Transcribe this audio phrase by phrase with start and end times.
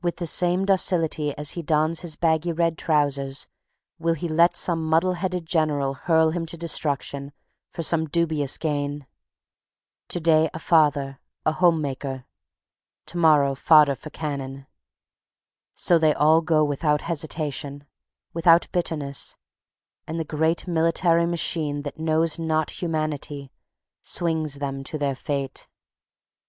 [0.00, 3.48] With the same docility as he dons his baggy red trousers
[3.98, 7.32] will he let some muddle headed General hurl him to destruction
[7.72, 9.08] for some dubious gain.
[10.10, 12.26] To day a father, a home maker;
[13.06, 14.68] to morrow fodder for cannon.
[15.74, 17.88] So they all go without hesitation,
[18.32, 19.34] without bitterness;
[20.06, 23.50] and the great military machine that knows not humanity
[24.00, 25.66] swings them to their fate.